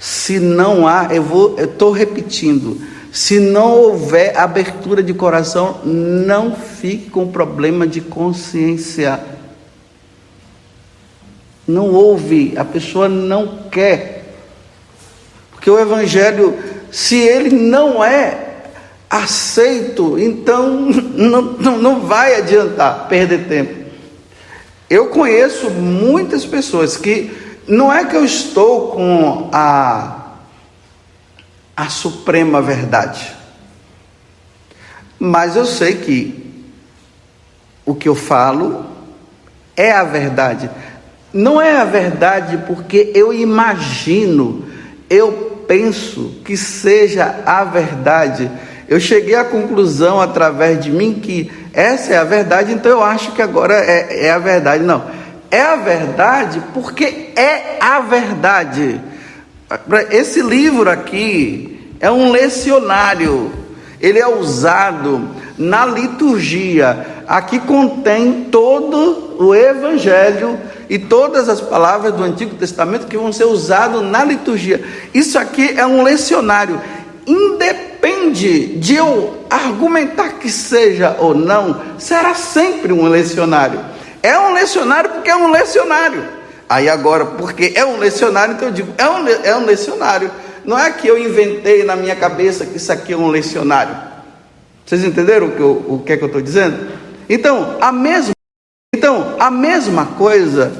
Se 0.00 0.40
não 0.40 0.88
há, 0.88 1.10
eu 1.12 1.22
vou, 1.22 1.56
estou 1.60 1.92
repetindo, 1.92 2.76
se 3.12 3.38
não 3.38 3.70
houver 3.70 4.36
abertura 4.36 5.00
de 5.00 5.14
coração, 5.14 5.80
não 5.84 6.56
fique 6.56 7.08
com 7.08 7.30
problema 7.30 7.86
de 7.86 8.00
consciência. 8.00 9.24
Não 11.68 11.90
houve, 11.90 12.54
a 12.58 12.64
pessoa 12.64 13.08
não 13.08 13.68
quer. 13.70 14.34
Porque 15.52 15.70
o 15.70 15.78
Evangelho, 15.78 16.58
se 16.90 17.14
ele 17.14 17.50
não 17.50 18.04
é 18.04 18.43
aceito, 19.14 20.18
então 20.18 20.70
não, 21.14 21.42
não, 21.42 21.78
não 21.78 22.00
vai 22.00 22.34
adiantar 22.36 23.06
perder 23.08 23.46
tempo. 23.46 23.84
Eu 24.90 25.08
conheço 25.08 25.70
muitas 25.70 26.44
pessoas 26.44 26.96
que 26.96 27.30
não 27.66 27.92
é 27.92 28.04
que 28.04 28.16
eu 28.16 28.24
estou 28.24 28.88
com 28.88 29.48
a, 29.52 30.32
a 31.76 31.88
suprema 31.88 32.60
verdade, 32.60 33.32
mas 35.18 35.56
eu 35.56 35.64
sei 35.64 35.94
que 35.94 36.64
o 37.86 37.94
que 37.94 38.08
eu 38.08 38.14
falo 38.14 38.84
é 39.76 39.92
a 39.92 40.04
verdade. 40.04 40.68
Não 41.32 41.60
é 41.60 41.76
a 41.76 41.84
verdade 41.84 42.64
porque 42.66 43.12
eu 43.14 43.32
imagino, 43.32 44.66
eu 45.08 45.54
penso 45.66 46.40
que 46.44 46.56
seja 46.56 47.42
a 47.46 47.64
verdade. 47.64 48.50
Eu 48.88 49.00
cheguei 49.00 49.34
à 49.34 49.44
conclusão 49.44 50.20
através 50.20 50.82
de 50.82 50.90
mim 50.90 51.14
que 51.14 51.50
essa 51.72 52.12
é 52.12 52.16
a 52.16 52.24
verdade, 52.24 52.72
então 52.72 52.92
eu 52.92 53.02
acho 53.02 53.32
que 53.32 53.42
agora 53.42 53.74
é, 53.74 54.26
é 54.26 54.30
a 54.30 54.38
verdade. 54.38 54.84
Não, 54.84 55.04
é 55.50 55.60
a 55.60 55.76
verdade 55.76 56.62
porque 56.72 57.30
é 57.36 57.78
a 57.80 58.00
verdade. 58.00 59.00
Esse 60.10 60.42
livro 60.42 60.90
aqui 60.90 61.96
é 61.98 62.10
um 62.10 62.30
lecionário, 62.30 63.50
ele 64.00 64.18
é 64.18 64.28
usado 64.28 65.30
na 65.56 65.86
liturgia. 65.86 67.06
Aqui 67.26 67.58
contém 67.58 68.48
todo 68.50 69.36
o 69.38 69.54
Evangelho 69.54 70.58
e 70.90 70.98
todas 70.98 71.48
as 71.48 71.60
palavras 71.60 72.12
do 72.12 72.22
Antigo 72.22 72.54
Testamento 72.56 73.06
que 73.06 73.16
vão 73.16 73.32
ser 73.32 73.44
usadas 73.44 74.02
na 74.02 74.22
liturgia. 74.22 74.84
Isso 75.14 75.38
aqui 75.38 75.74
é 75.76 75.86
um 75.86 76.02
lecionário 76.02 76.78
independe 78.24 78.78
de 78.78 78.94
eu 78.94 79.44
argumentar 79.50 80.38
que 80.38 80.50
seja 80.50 81.16
ou 81.18 81.34
não, 81.34 81.80
será 81.98 82.34
sempre 82.34 82.92
um 82.92 83.06
lecionário. 83.08 83.80
É 84.22 84.38
um 84.38 84.52
lecionário 84.52 85.10
porque 85.10 85.30
é 85.30 85.36
um 85.36 85.50
lecionário. 85.50 86.24
Aí 86.68 86.88
agora, 86.88 87.26
porque 87.26 87.72
é 87.74 87.84
um 87.84 87.98
lecionário, 87.98 88.54
então 88.54 88.68
eu 88.68 88.74
digo, 88.74 88.92
é 88.96 89.08
um, 89.08 89.28
é 89.28 89.56
um 89.56 89.66
lecionário. 89.66 90.30
Não 90.64 90.78
é 90.78 90.90
que 90.90 91.06
eu 91.06 91.18
inventei 91.18 91.84
na 91.84 91.94
minha 91.94 92.16
cabeça 92.16 92.64
que 92.64 92.78
isso 92.78 92.90
aqui 92.90 93.12
é 93.12 93.16
um 93.16 93.28
lecionário. 93.28 93.94
Vocês 94.84 95.04
entenderam 95.04 95.48
o 95.48 95.52
que, 95.52 95.60
eu, 95.60 95.84
o 95.88 96.02
que 96.04 96.12
é 96.12 96.16
que 96.16 96.24
eu 96.24 96.28
estou 96.28 96.40
dizendo? 96.42 96.88
Então, 97.28 97.76
a 97.80 97.92
mesma, 97.92 98.32
então, 98.94 99.36
a 99.38 99.50
mesma 99.50 100.06
coisa 100.06 100.72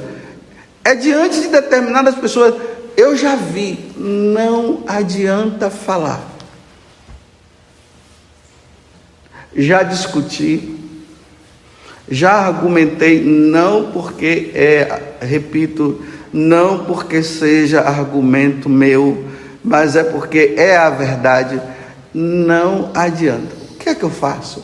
É 0.83 0.93
diante 0.93 1.41
de 1.41 1.47
determinadas 1.47 2.13
pessoas. 2.13 2.53
Eu 2.95 3.15
já 3.17 3.35
vi, 3.35 3.91
não 3.97 4.83
adianta 4.87 5.69
falar. 5.71 6.34
Já 9.55 9.83
discuti, 9.83 10.77
já 12.09 12.33
argumentei, 12.33 13.23
não 13.23 13.91
porque 13.91 14.51
é, 14.53 15.17
repito, 15.21 16.03
não 16.31 16.85
porque 16.85 17.23
seja 17.23 17.81
argumento 17.81 18.69
meu, 18.69 19.25
mas 19.63 19.95
é 19.95 20.03
porque 20.03 20.55
é 20.57 20.75
a 20.75 20.89
verdade. 20.89 21.61
Não 22.13 22.91
adianta. 22.93 23.55
O 23.71 23.75
que 23.77 23.89
é 23.89 23.95
que 23.95 24.03
eu 24.03 24.09
faço? 24.09 24.63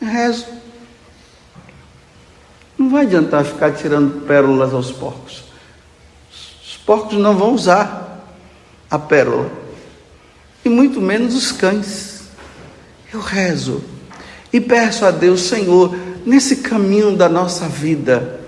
Rezo. 0.00 0.46
Não 2.76 2.90
vai 2.90 3.04
adiantar 3.04 3.44
ficar 3.44 3.72
tirando 3.72 4.26
pérolas 4.26 4.74
aos 4.74 4.90
porcos. 4.90 5.44
Os 6.30 6.76
porcos 6.78 7.18
não 7.18 7.36
vão 7.36 7.54
usar 7.54 8.04
a 8.90 8.98
pérola, 8.98 9.50
e 10.64 10.68
muito 10.68 11.00
menos 11.00 11.34
os 11.34 11.50
cães. 11.50 12.13
Eu 13.14 13.20
rezo 13.20 13.80
e 14.52 14.60
peço 14.60 15.04
a 15.04 15.12
Deus, 15.12 15.42
Senhor, 15.42 15.96
nesse 16.26 16.56
caminho 16.56 17.16
da 17.16 17.28
nossa 17.28 17.68
vida, 17.68 18.40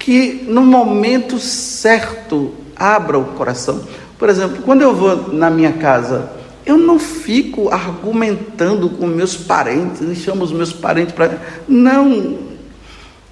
que 0.00 0.44
no 0.48 0.62
momento 0.62 1.38
certo 1.38 2.52
abra 2.74 3.16
o 3.16 3.24
coração. 3.24 3.86
Por 4.18 4.28
exemplo, 4.28 4.62
quando 4.64 4.82
eu 4.82 4.92
vou 4.92 5.32
na 5.32 5.48
minha 5.48 5.74
casa, 5.74 6.28
eu 6.66 6.76
não 6.76 6.98
fico 6.98 7.68
argumentando 7.68 8.90
com 8.90 9.06
meus 9.06 9.36
parentes, 9.36 10.00
e 10.00 10.16
chamo 10.16 10.42
os 10.42 10.50
meus 10.50 10.72
parentes 10.72 11.14
para. 11.14 11.40
Não, 11.68 12.38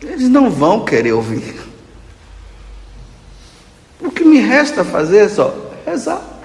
eles 0.01 0.29
não 0.29 0.49
vão 0.49 0.85
querer 0.85 1.13
ouvir. 1.13 1.57
O 4.01 4.13
que 4.13 4.25
me 4.25 4.39
resta 4.39 4.85
fazer 4.85 5.25
é 5.25 5.29
só 5.29 5.73
rezar. 5.85 6.40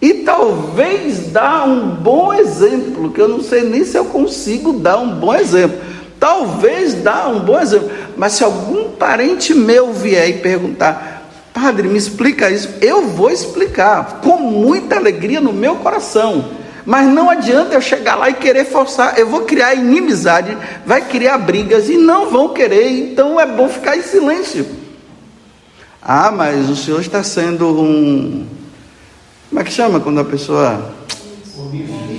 E 0.00 0.14
talvez 0.14 1.32
dar 1.32 1.66
um 1.66 1.88
bom 1.88 2.32
exemplo, 2.32 3.10
que 3.10 3.20
eu 3.20 3.28
não 3.28 3.42
sei 3.42 3.62
nem 3.62 3.84
se 3.84 3.96
eu 3.96 4.04
consigo 4.04 4.74
dar 4.74 4.98
um 4.98 5.10
bom 5.10 5.34
exemplo. 5.34 5.78
Talvez 6.20 6.94
dar 6.94 7.28
um 7.28 7.40
bom 7.40 7.58
exemplo. 7.58 7.90
Mas 8.16 8.34
se 8.34 8.44
algum 8.44 8.92
parente 8.92 9.54
meu 9.54 9.92
vier 9.92 10.28
e 10.28 10.32
perguntar, 10.34 11.28
padre, 11.52 11.88
me 11.88 11.98
explica 11.98 12.48
isso, 12.50 12.68
eu 12.80 13.08
vou 13.08 13.30
explicar 13.30 14.20
com 14.22 14.36
muita 14.36 14.96
alegria 14.96 15.40
no 15.40 15.52
meu 15.52 15.76
coração. 15.76 16.44
Mas 16.86 17.06
não 17.06 17.28
adianta 17.28 17.74
eu 17.74 17.80
chegar 17.80 18.14
lá 18.14 18.30
e 18.30 18.34
querer 18.34 18.64
forçar, 18.64 19.18
eu 19.18 19.28
vou 19.28 19.42
criar 19.42 19.74
inimizade, 19.74 20.56
vai 20.86 21.02
criar 21.02 21.36
brigas 21.38 21.88
e 21.88 21.98
não 21.98 22.30
vão 22.30 22.50
querer, 22.50 22.88
então 22.88 23.38
é 23.38 23.44
bom 23.44 23.68
ficar 23.68 23.96
em 23.96 24.02
silêncio. 24.02 24.64
Ah, 26.00 26.30
mas 26.30 26.70
o 26.70 26.76
senhor 26.76 27.00
está 27.00 27.22
sendo 27.22 27.66
um 27.68 28.46
como 29.48 29.60
é 29.60 29.64
que 29.64 29.72
chama 29.72 30.00
quando 30.00 30.20
a 30.20 30.24
pessoa. 30.24 30.94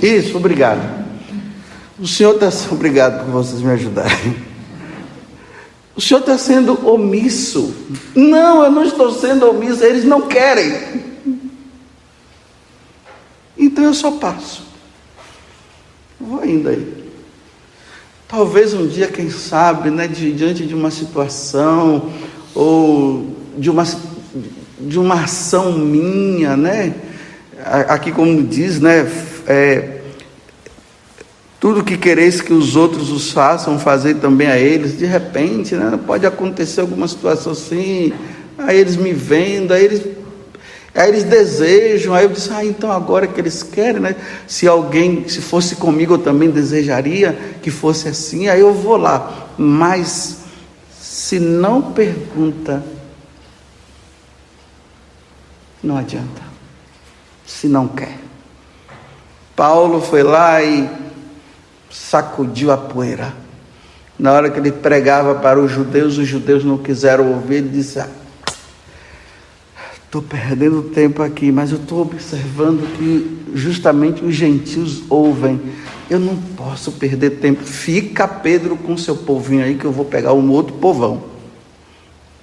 Isso, 0.02 0.36
obrigado. 0.36 1.06
O 1.98 2.06
senhor 2.06 2.34
está. 2.34 2.50
Obrigado 2.72 3.24
por 3.24 3.30
vocês 3.30 3.60
me 3.62 3.70
ajudarem. 3.70 4.50
O 5.94 6.00
senhor 6.00 6.20
está 6.20 6.38
sendo 6.38 6.88
omisso. 6.88 7.74
Não, 8.14 8.64
eu 8.64 8.70
não 8.70 8.84
estou 8.84 9.12
sendo 9.12 9.50
omisso, 9.50 9.84
eles 9.84 10.04
não 10.04 10.22
querem. 10.22 10.72
Então 13.58 13.84
eu 13.84 13.92
só 13.92 14.12
passo. 14.12 14.62
Vou 16.18 16.44
indo 16.44 16.70
aí. 16.70 17.00
Talvez 18.26 18.72
um 18.72 18.86
dia, 18.86 19.08
quem 19.08 19.28
sabe, 19.28 19.90
né, 19.90 20.08
diante 20.08 20.64
de 20.64 20.74
uma 20.74 20.90
situação 20.90 22.10
ou 22.54 23.36
de 23.58 23.68
uma, 23.68 23.84
de 24.80 24.98
uma 24.98 25.24
ação 25.24 25.72
minha, 25.72 26.56
né? 26.56 26.94
Aqui 27.88 28.12
como 28.12 28.42
diz, 28.42 28.80
né? 28.80 29.10
É, 29.46 30.00
tudo 31.60 31.84
que 31.84 31.98
quereis 31.98 32.40
que 32.40 32.54
os 32.54 32.74
outros 32.74 33.10
os 33.10 33.32
façam, 33.32 33.78
fazer 33.78 34.14
também 34.14 34.48
a 34.48 34.58
eles. 34.58 34.96
De 34.98 35.04
repente, 35.04 35.74
né, 35.74 35.98
pode 36.06 36.24
acontecer 36.24 36.80
alguma 36.80 37.06
situação 37.06 37.52
assim, 37.52 38.14
aí 38.56 38.78
eles 38.78 38.96
me 38.96 39.12
vendo, 39.12 39.74
aí 39.74 39.84
eles, 39.84 40.02
aí 40.94 41.08
eles 41.10 41.24
desejam, 41.24 42.14
aí 42.14 42.24
eu 42.24 42.30
disse, 42.30 42.50
ah, 42.50 42.64
então 42.64 42.90
agora 42.90 43.26
que 43.26 43.38
eles 43.38 43.62
querem, 43.62 44.00
né? 44.00 44.16
Se 44.46 44.66
alguém, 44.66 45.28
se 45.28 45.42
fosse 45.42 45.76
comigo, 45.76 46.14
eu 46.14 46.18
também 46.18 46.50
desejaria 46.50 47.38
que 47.62 47.70
fosse 47.70 48.08
assim, 48.08 48.48
aí 48.48 48.60
eu 48.60 48.72
vou 48.72 48.96
lá. 48.96 49.48
Mas 49.58 50.38
se 50.98 51.38
não 51.38 51.82
pergunta, 51.92 52.82
não 55.82 55.98
adianta 55.98 56.49
se 57.50 57.66
não 57.66 57.88
quer. 57.88 58.16
Paulo 59.56 60.00
foi 60.00 60.22
lá 60.22 60.62
e 60.62 60.88
sacudiu 61.90 62.70
a 62.70 62.76
poeira. 62.76 63.34
Na 64.18 64.32
hora 64.32 64.50
que 64.50 64.58
ele 64.58 64.70
pregava 64.70 65.34
para 65.34 65.58
os 65.58 65.70
judeus, 65.70 66.16
os 66.16 66.28
judeus 66.28 66.64
não 66.64 66.78
quiseram 66.78 67.32
ouvir, 67.32 67.56
ele 67.56 67.68
disse: 67.70 67.98
Estou 70.04 70.22
ah, 70.22 70.28
perdendo 70.28 70.82
tempo 70.82 71.22
aqui, 71.22 71.50
mas 71.50 71.72
eu 71.72 71.78
estou 71.78 72.02
observando 72.02 72.96
que 72.96 73.52
justamente 73.54 74.24
os 74.24 74.34
gentios 74.34 75.02
ouvem. 75.08 75.60
Eu 76.08 76.18
não 76.18 76.36
posso 76.36 76.92
perder 76.92 77.30
tempo. 77.38 77.64
Fica 77.64 78.26
Pedro 78.26 78.76
com 78.76 78.96
seu 78.96 79.16
povinho 79.16 79.64
aí, 79.64 79.74
que 79.74 79.84
eu 79.84 79.92
vou 79.92 80.04
pegar 80.04 80.32
um 80.32 80.50
outro 80.50 80.74
povão, 80.74 81.24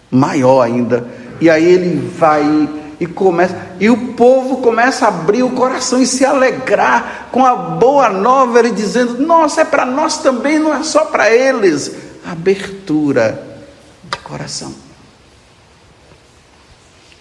maior 0.09 0.61
ainda. 0.61 1.07
E 1.39 1.49
aí 1.49 1.65
ele 1.65 2.09
vai 2.17 2.86
e 2.99 3.05
começa 3.05 3.55
e 3.79 3.89
o 3.89 4.13
povo 4.13 4.57
começa 4.57 5.05
a 5.05 5.09
abrir 5.09 5.43
o 5.43 5.51
coração 5.51 6.01
e 6.01 6.07
se 6.07 6.25
alegrar 6.25 7.29
com 7.31 7.45
a 7.45 7.55
boa 7.55 8.09
nova, 8.09 8.59
ele 8.59 8.71
dizendo: 8.71 9.19
"Nossa, 9.19 9.61
é 9.61 9.65
para 9.65 9.85
nós 9.85 10.17
também, 10.17 10.57
não 10.57 10.73
é 10.73 10.83
só 10.83 11.05
para 11.05 11.31
eles". 11.31 11.91
Abertura 12.25 13.61
de 14.03 14.17
coração. 14.17 14.73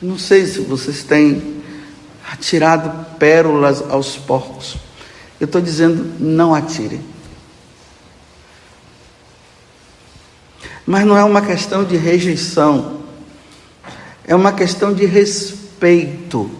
Não 0.01 0.19
sei 0.19 0.47
se 0.47 0.61
vocês 0.61 1.03
têm 1.03 1.63
atirado 2.31 3.17
pérolas 3.19 3.83
aos 3.91 4.17
porcos. 4.17 4.77
Eu 5.39 5.45
estou 5.45 5.61
dizendo, 5.61 6.17
não 6.19 6.55
atirem. 6.55 7.01
Mas 10.85 11.05
não 11.05 11.17
é 11.17 11.25
uma 11.25 11.43
questão 11.43 11.85
de 11.85 11.97
rejeição, 11.97 13.01
é 14.25 14.35
uma 14.35 14.53
questão 14.53 14.95
de 14.95 15.05
respeito 15.05 15.66
respeito. 15.77 16.51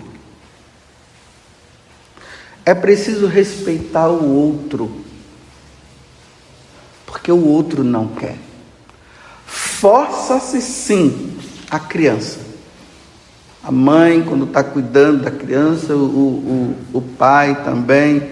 É 2.65 2.75
preciso 2.75 3.27
respeitar 3.27 4.09
o 4.09 4.29
outro, 4.29 4.91
porque 7.07 7.31
o 7.31 7.47
outro 7.47 7.83
não 7.83 8.09
quer. 8.09 8.37
Força-se 9.47 10.61
sim 10.61 11.39
a 11.71 11.79
criança. 11.79 12.41
A 13.63 13.71
mãe, 13.71 14.23
quando 14.23 14.45
está 14.45 14.63
cuidando 14.63 15.23
da 15.23 15.31
criança, 15.31 15.95
o, 15.95 16.05
o, 16.05 16.77
o 16.93 17.01
pai 17.01 17.63
também, 17.65 18.31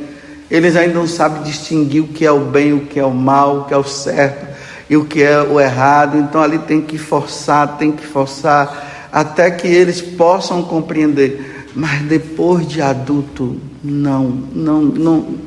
eles 0.51 0.77
ainda 0.77 0.95
não 0.95 1.09
sabem 1.09 1.43
distinguir 1.43 2.03
o 2.03 2.09
que 2.09 2.25
é 2.25 2.31
o 2.31 2.41
bem, 2.41 2.73
o 2.73 2.87
que 2.87 2.99
é 2.99 3.05
o 3.05 3.15
mal, 3.15 3.61
o 3.61 3.65
que 3.65 3.75
é 3.75 3.77
o 3.77 3.85
certo 3.85 4.55
e 4.89 4.97
o 4.97 5.05
que 5.05 5.23
é 5.23 5.41
o 5.43 5.61
errado. 5.61 6.19
Então 6.19 6.41
ali 6.43 6.59
tem 6.59 6.81
que 6.81 6.99
forçar, 6.99 7.79
tem 7.79 7.93
que 7.93 8.07
forçar 8.07 8.94
até 9.15 9.49
que 9.49 9.69
eles 9.69 10.03
possam 10.03 10.65
compreender. 10.65 11.71
Mas 11.73 12.03
depois 12.03 12.67
de 12.67 12.83
adulto, 12.83 13.61
não, 13.81 14.25
não, 14.25 14.83
não, 14.83 15.39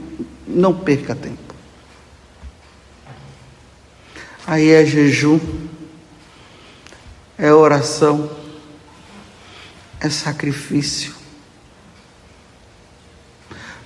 não 0.48 0.74
perca 0.74 1.14
tempo. 1.14 1.54
Aí 4.46 4.70
é 4.70 4.86
jejum, 4.86 5.38
é 7.38 7.52
oração, 7.52 8.32
é 10.00 10.10
sacrifício. 10.10 11.14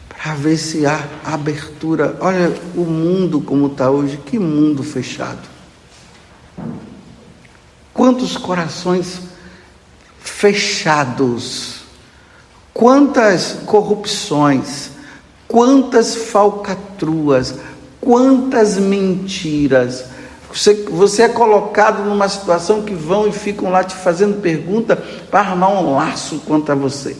Para 0.10 0.36
ver 0.36 0.58
se 0.58 0.86
há 0.86 1.08
abertura. 1.24 2.18
Olha 2.22 2.54
o 2.76 2.86
mundo 2.86 3.42
como 3.42 3.66
está 3.66 3.90
hoje, 3.90 4.18
que 4.18 4.38
mundo 4.38 4.84
fechado. 4.84 5.50
Quantos 7.92 8.38
corações 8.38 9.31
fechados. 10.22 11.82
Quantas 12.74 13.58
corrupções, 13.66 14.92
quantas 15.48 16.16
falcatruas, 16.16 17.56
quantas 18.00 18.78
mentiras. 18.78 20.06
Você, 20.54 20.74
você 20.90 21.24
é 21.24 21.30
colocado 21.30 22.04
numa 22.04 22.28
situação 22.28 22.82
que 22.82 22.94
vão 22.94 23.28
e 23.28 23.32
ficam 23.32 23.70
lá 23.70 23.84
te 23.84 23.96
fazendo 23.96 24.42
pergunta 24.42 24.96
para 25.30 25.40
armar 25.40 25.72
um 25.72 25.96
laço 25.96 26.40
contra 26.40 26.76
você. 26.76 27.16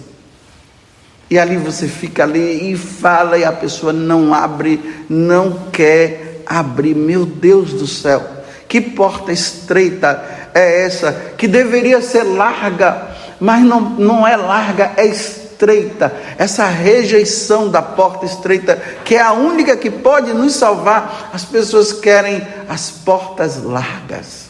E 1.30 1.40
ali 1.40 1.56
você 1.56 1.88
fica 1.88 2.24
ali 2.24 2.74
e 2.74 2.78
fala 2.78 3.38
e 3.38 3.46
a 3.46 3.54
pessoa 3.54 3.94
não 3.94 4.34
abre, 4.34 5.06
não 5.08 5.68
quer 5.72 6.44
abrir. 6.46 6.94
Meu 6.94 7.26
Deus 7.26 7.72
do 7.72 7.88
céu, 7.88 8.22
que 8.68 8.82
porta 8.82 9.32
estreita 9.32 10.41
é 10.54 10.86
essa, 10.86 11.12
que 11.38 11.48
deveria 11.48 12.02
ser 12.02 12.24
larga, 12.24 13.10
mas 13.40 13.64
não, 13.64 13.82
não 13.82 14.28
é 14.28 14.36
larga, 14.36 14.94
é 14.98 15.06
estreita. 15.06 16.14
Essa 16.38 16.66
rejeição 16.66 17.70
da 17.70 17.82
porta 17.82 18.26
estreita, 18.26 18.76
que 19.06 19.16
é 19.16 19.22
a 19.22 19.34
única 19.34 19.78
que 19.78 19.90
pode 19.90 20.34
nos 20.34 20.54
salvar, 20.54 21.30
as 21.34 21.46
pessoas 21.46 21.94
querem 21.94 22.46
as 22.68 22.90
portas 22.90 23.64
largas. 23.64 24.50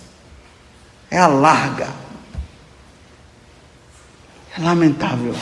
É 1.09 1.17
a 1.17 1.27
larga. 1.27 1.87
É 4.57 4.61
lamentável. 4.61 5.35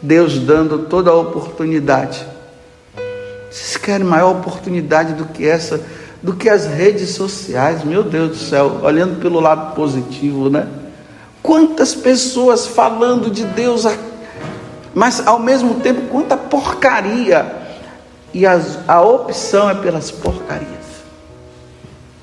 Deus 0.00 0.38
dando 0.38 0.86
toda 0.86 1.10
a 1.10 1.14
oportunidade. 1.14 2.26
Vocês 3.50 3.76
querem 3.76 4.06
maior 4.06 4.32
oportunidade 4.32 5.12
do 5.12 5.26
que 5.26 5.46
essa, 5.46 5.80
do 6.22 6.34
que 6.34 6.48
as 6.48 6.66
redes 6.66 7.10
sociais? 7.10 7.84
Meu 7.84 8.02
Deus 8.02 8.30
do 8.30 8.36
céu, 8.36 8.80
olhando 8.82 9.20
pelo 9.20 9.40
lado 9.40 9.74
positivo, 9.74 10.48
né? 10.48 10.68
Quantas 11.42 11.94
pessoas 11.94 12.66
falando 12.66 13.30
de 13.30 13.44
Deus, 13.44 13.84
mas 14.94 15.26
ao 15.26 15.38
mesmo 15.38 15.74
tempo, 15.80 16.02
quanta 16.08 16.36
porcaria. 16.36 17.60
E 18.32 18.46
as, 18.46 18.78
a 18.88 19.02
opção 19.02 19.68
é 19.68 19.74
pelas 19.74 20.10
porcarias. 20.10 20.70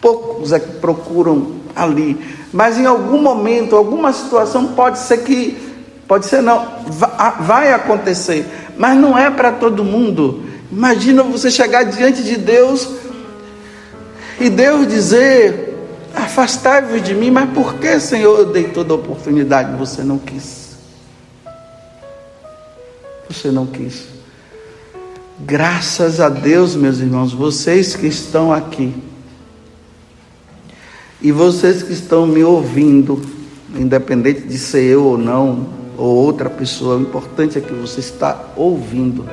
Poucos 0.01 0.51
é 0.53 0.59
que 0.59 0.71
procuram 0.77 1.59
ali, 1.75 2.17
mas 2.51 2.77
em 2.77 2.85
algum 2.85 3.21
momento, 3.21 3.75
alguma 3.75 4.11
situação 4.13 4.67
pode 4.69 4.97
ser 4.97 5.19
que 5.19 5.69
Pode 6.09 6.25
ser 6.25 6.41
não, 6.41 6.65
vai 7.41 7.71
acontecer, 7.71 8.43
mas 8.75 8.97
não 8.97 9.15
é 9.15 9.29
para 9.29 9.51
todo 9.51 9.83
mundo. 9.83 10.43
Imagina 10.71 11.21
você 11.21 11.51
chegar 11.51 11.83
diante 11.83 12.23
de 12.23 12.35
Deus 12.35 12.89
e 14.39 14.49
Deus 14.49 14.87
dizer: 14.87 15.69
Afastai-vos 16.15 17.01
de 17.03 17.13
mim, 17.13 17.31
mas 17.31 17.49
por 17.51 17.75
que, 17.75 17.99
Senhor, 17.99 18.39
eu 18.39 18.45
dei 18.51 18.65
toda 18.65 18.93
a 18.93 18.95
oportunidade 18.95 19.73
e 19.73 19.77
você 19.77 20.03
não 20.03 20.17
quis? 20.17 20.77
Você 23.29 23.51
não 23.51 23.65
quis. 23.65 24.05
Graças 25.39 26.19
a 26.19 26.27
Deus, 26.27 26.75
meus 26.75 26.99
irmãos, 26.99 27.31
vocês 27.31 27.95
que 27.95 28.07
estão 28.07 28.51
aqui 28.51 28.93
e 31.21 31.31
vocês 31.31 31.83
que 31.83 31.93
estão 31.93 32.25
me 32.25 32.43
ouvindo, 32.43 33.21
independente 33.75 34.41
de 34.41 34.57
ser 34.57 34.83
eu 34.83 35.05
ou 35.05 35.17
não, 35.17 35.69
ou 35.97 36.15
outra 36.15 36.49
pessoa, 36.49 36.97
o 36.97 37.01
importante 37.01 37.57
é 37.57 37.61
que 37.61 37.73
você 37.73 37.99
está 37.99 38.51
ouvindo. 38.55 39.25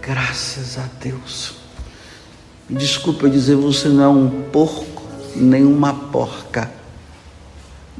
Graças 0.00 0.78
a 0.78 0.84
Deus. 1.02 1.56
Desculpa 2.68 3.28
dizer, 3.28 3.56
você 3.56 3.88
não 3.88 4.04
é 4.04 4.08
um 4.08 4.28
porco, 4.52 5.02
nem 5.34 5.64
uma 5.64 5.94
porca, 5.94 6.70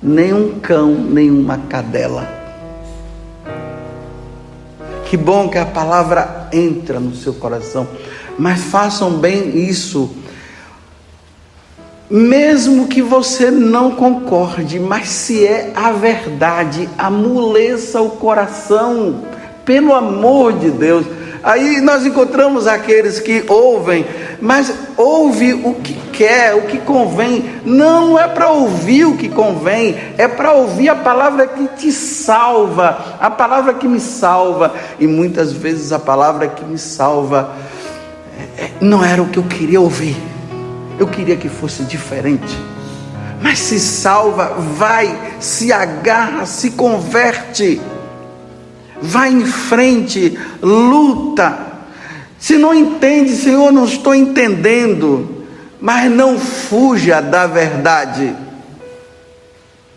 nem 0.02 0.32
um 0.34 0.58
cão, 0.60 0.92
nem 0.92 1.30
uma 1.30 1.56
cadela. 1.56 2.28
Que 5.06 5.16
bom 5.16 5.48
que 5.48 5.56
a 5.56 5.64
palavra 5.64 6.48
entra 6.52 7.00
no 7.00 7.14
seu 7.14 7.32
coração, 7.32 7.88
mas 8.38 8.60
façam 8.60 9.12
bem 9.12 9.56
isso 9.56 10.10
mesmo 12.10 12.88
que 12.88 13.02
você 13.02 13.50
não 13.50 13.90
concorde, 13.90 14.80
mas 14.80 15.08
se 15.10 15.46
é 15.46 15.72
a 15.74 15.92
verdade, 15.92 16.88
amoleça 16.96 18.00
o 18.00 18.12
coração, 18.12 19.24
pelo 19.64 19.92
amor 19.92 20.54
de 20.54 20.70
Deus. 20.70 21.04
Aí 21.42 21.80
nós 21.80 22.04
encontramos 22.04 22.66
aqueles 22.66 23.20
que 23.20 23.44
ouvem, 23.48 24.04
mas 24.40 24.72
ouve 24.96 25.52
o 25.52 25.74
que 25.74 25.94
quer, 26.12 26.54
o 26.54 26.62
que 26.62 26.78
convém. 26.78 27.44
Não, 27.64 28.18
é 28.18 28.26
para 28.28 28.50
ouvir 28.50 29.04
o 29.04 29.16
que 29.16 29.28
convém, 29.28 29.96
é 30.16 30.26
para 30.26 30.52
ouvir 30.52 30.88
a 30.88 30.96
palavra 30.96 31.46
que 31.46 31.66
te 31.76 31.92
salva, 31.92 33.16
a 33.20 33.30
palavra 33.30 33.74
que 33.74 33.86
me 33.86 34.00
salva. 34.00 34.74
E 34.98 35.06
muitas 35.06 35.52
vezes 35.52 35.92
a 35.92 35.98
palavra 35.98 36.48
que 36.48 36.64
me 36.64 36.78
salva 36.78 37.50
é, 38.58 38.64
é, 38.64 38.70
não 38.80 39.04
era 39.04 39.22
o 39.22 39.28
que 39.28 39.38
eu 39.38 39.44
queria 39.44 39.80
ouvir 39.80 40.16
eu 40.98 41.06
queria 41.06 41.36
que 41.36 41.48
fosse 41.48 41.84
diferente. 41.84 42.58
Mas 43.40 43.60
se 43.60 43.78
salva, 43.78 44.56
vai, 44.76 45.16
se 45.38 45.72
agarra, 45.72 46.44
se 46.44 46.72
converte, 46.72 47.80
vai 49.00 49.30
em 49.30 49.46
frente, 49.46 50.38
luta. 50.62 51.66
Se 52.38 52.56
não 52.56 52.74
entende, 52.74 53.34
Senhor, 53.34 53.72
não 53.72 53.84
estou 53.84 54.14
entendendo, 54.14 55.44
mas 55.80 56.10
não 56.10 56.38
fuja 56.38 57.20
da 57.20 57.46
verdade. 57.46 58.34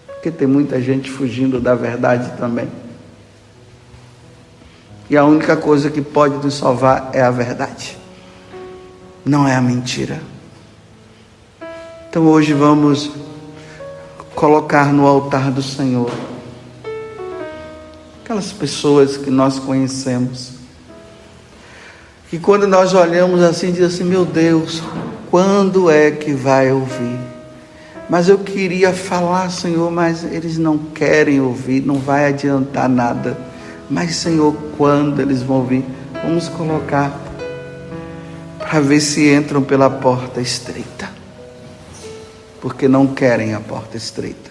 Porque 0.07 0.31
tem 0.31 0.47
muita 0.47 0.81
gente 0.81 1.09
fugindo 1.09 1.59
da 1.59 1.75
verdade 1.75 2.31
também. 2.37 2.67
E 5.09 5.17
a 5.17 5.25
única 5.25 5.57
coisa 5.57 5.89
que 5.89 6.01
pode 6.01 6.35
nos 6.35 6.55
salvar 6.55 7.09
é 7.13 7.21
a 7.21 7.31
verdade, 7.31 7.97
não 9.25 9.47
é 9.47 9.55
a 9.55 9.61
mentira. 9.61 10.21
Então 12.09 12.27
hoje 12.27 12.53
vamos 12.53 13.11
colocar 14.33 14.93
no 14.93 15.05
altar 15.05 15.51
do 15.51 15.61
Senhor 15.61 16.11
aquelas 18.31 18.53
pessoas 18.53 19.17
que 19.17 19.29
nós 19.29 19.59
conhecemos. 19.59 20.51
Que 22.29 22.39
quando 22.39 22.65
nós 22.65 22.93
olhamos 22.93 23.43
assim, 23.43 23.73
diz 23.73 23.83
assim: 23.83 24.05
Meu 24.05 24.23
Deus, 24.23 24.81
quando 25.29 25.91
é 25.91 26.11
que 26.11 26.31
vai 26.31 26.71
ouvir? 26.71 27.19
Mas 28.09 28.29
eu 28.29 28.39
queria 28.39 28.93
falar, 28.93 29.49
Senhor, 29.51 29.91
mas 29.91 30.23
eles 30.23 30.57
não 30.57 30.77
querem 30.77 31.41
ouvir, 31.41 31.85
não 31.85 31.95
vai 31.95 32.27
adiantar 32.27 32.87
nada. 32.87 33.37
Mas, 33.89 34.15
Senhor, 34.15 34.55
quando 34.77 35.21
eles 35.21 35.41
vão 35.41 35.57
ouvir? 35.57 35.85
Vamos 36.23 36.47
colocar 36.47 37.19
para 38.57 38.79
ver 38.79 39.01
se 39.01 39.33
entram 39.33 39.61
pela 39.61 39.89
porta 39.89 40.39
estreita 40.39 41.09
porque 42.61 42.87
não 42.87 43.07
querem 43.07 43.55
a 43.55 43.59
porta 43.59 43.97
estreita. 43.97 44.50